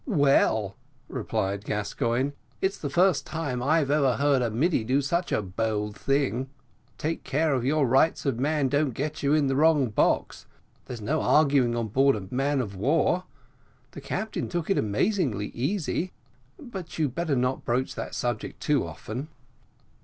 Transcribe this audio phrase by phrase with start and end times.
[0.07, 0.77] "Well,"
[1.09, 5.95] replied Gascoigne, "it's the first time I ever heard a middy do such a bold
[5.95, 6.49] thing;
[6.97, 10.47] take care your rights of man don't get you in the wrong box
[10.85, 13.25] there's no arguing on board of a man of war.
[13.91, 16.13] The captain took it amazingly easy,
[16.57, 19.27] but you'd better not broach that subject too often."